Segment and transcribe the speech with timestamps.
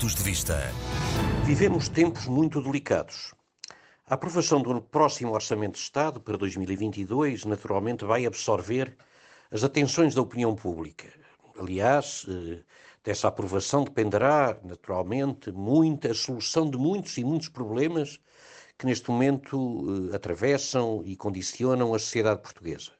[0.00, 0.72] Pontos de Vista.
[1.44, 3.34] Vivemos tempos muito delicados.
[4.06, 8.96] A aprovação do próximo Orçamento de Estado para 2022 naturalmente vai absorver
[9.50, 11.06] as atenções da opinião pública.
[11.58, 12.60] Aliás, eh,
[13.04, 18.18] dessa aprovação dependerá naturalmente muito a solução de muitos e muitos problemas
[18.78, 22.92] que neste momento eh, atravessam e condicionam a sociedade portuguesa.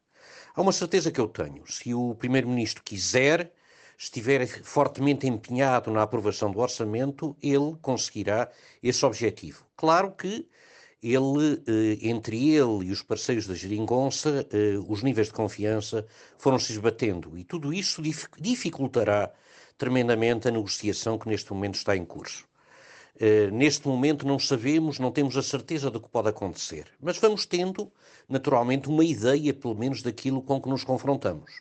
[0.55, 3.55] Há uma certeza que eu tenho: se o Primeiro-Ministro quiser,
[4.01, 8.51] estiver fortemente empenhado na aprovação do orçamento, ele conseguirá
[8.83, 9.63] esse objetivo.
[9.77, 10.49] Claro que
[11.03, 16.07] ele, eh, entre ele e os parceiros da geringonça, eh, os níveis de confiança
[16.39, 18.01] foram se esbatendo e tudo isso
[18.39, 19.31] dificultará
[19.77, 22.49] tremendamente a negociação que neste momento está em curso.
[23.17, 27.45] Uh, neste momento não sabemos, não temos a certeza do que pode acontecer, mas vamos
[27.45, 27.93] tendo,
[28.27, 31.61] naturalmente, uma ideia, pelo menos, daquilo com que nos confrontamos.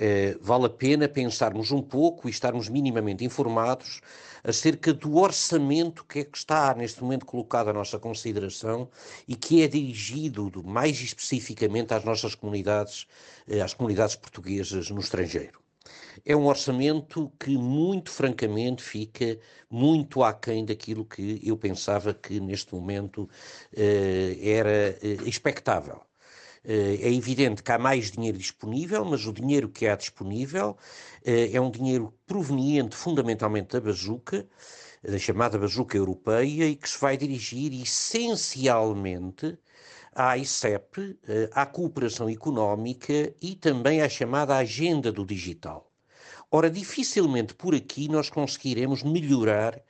[0.00, 4.00] Uh, vale a pena pensarmos um pouco e estarmos minimamente informados
[4.42, 8.88] acerca do orçamento que é que está neste momento colocado à nossa consideração
[9.28, 13.06] e que é dirigido mais especificamente às nossas comunidades,
[13.46, 15.60] uh, às comunidades portuguesas no estrangeiro
[16.24, 22.74] é um orçamento que, muito francamente, fica muito aquém daquilo que eu pensava que neste
[22.74, 23.28] momento
[23.76, 26.00] eh, era eh, expectável.
[26.64, 30.76] Eh, é evidente que há mais dinheiro disponível, mas o dinheiro que há disponível
[31.24, 34.46] eh, é um dinheiro proveniente fundamentalmente da bazuca,
[35.02, 39.58] da chamada bazuca europeia, e que se vai dirigir essencialmente
[40.14, 45.90] à ICEP, eh, à cooperação económica e também à chamada agenda do digital.
[46.50, 49.80] Ora, dificilmente por aqui nós conseguiremos melhorar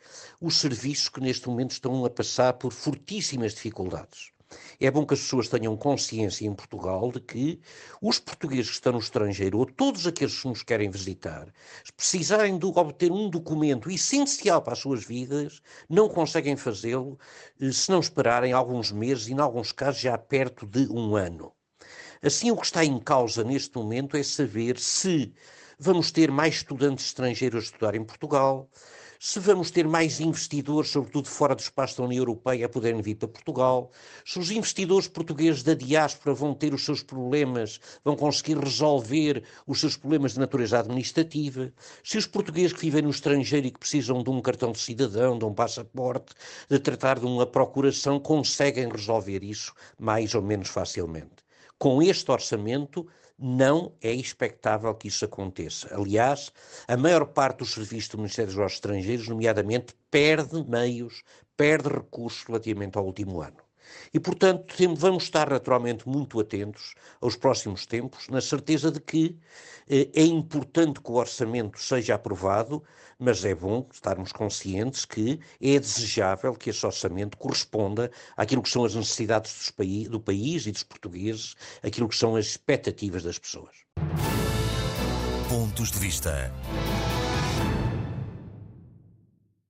[0.41, 4.33] os serviços que neste momento estão a passar por fortíssimas dificuldades.
[4.81, 7.61] É bom que as pessoas tenham consciência em Portugal de que
[8.01, 11.53] os portugueses que estão no estrangeiro, ou todos aqueles que nos querem visitar,
[11.85, 17.19] se precisarem de obter um documento essencial para as suas vidas, não conseguem fazê-lo
[17.61, 21.53] eh, se não esperarem alguns meses e, em alguns casos, já perto de um ano.
[22.23, 25.33] Assim, o que está em causa neste momento é saber se
[25.83, 28.69] vamos ter mais estudantes estrangeiros a estudar em Portugal,
[29.19, 33.15] se vamos ter mais investidores, sobretudo fora do espaço da União Europeia, a poderem vir
[33.15, 33.91] para Portugal,
[34.23, 39.81] se os investidores portugueses da diáspora vão ter os seus problemas, vão conseguir resolver os
[39.81, 41.73] seus problemas de natureza administrativa,
[42.05, 45.39] se os portugueses que vivem no estrangeiro e que precisam de um cartão de cidadão,
[45.39, 46.35] de um passaporte,
[46.69, 51.50] de tratar de uma procuração, conseguem resolver isso mais ou menos facilmente.
[51.81, 53.07] Com este orçamento,
[53.39, 55.89] não é expectável que isso aconteça.
[55.97, 56.53] Aliás,
[56.87, 61.23] a maior parte dos serviços do Ministério dos Negócios Estrangeiros, nomeadamente, perde meios,
[61.57, 63.70] perde recursos relativamente ao último ano.
[64.13, 69.39] E, portanto, vamos estar naturalmente muito atentos aos próximos tempos, na certeza de que
[69.89, 72.83] eh, é importante que o orçamento seja aprovado,
[73.19, 78.85] mas é bom estarmos conscientes que é desejável que esse orçamento corresponda àquilo que são
[78.85, 79.73] as necessidades
[80.09, 83.77] do país e dos portugueses, aquilo que são as expectativas das pessoas.
[85.49, 86.53] Pontos de vista.